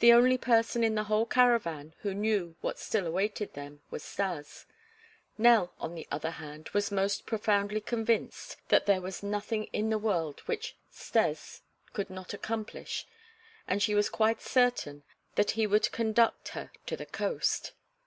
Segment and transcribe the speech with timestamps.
[0.00, 4.66] The only person in the whole caravan who knew what still awaited them was Stas;
[5.38, 9.96] Nell, on the other hand, was most profoundly convinced that there was nothing in the
[9.96, 11.62] world which "Stes"
[11.94, 13.06] could not accomplish
[13.66, 15.02] and she was quite certain
[15.36, 17.72] that he would conduct her to the coast.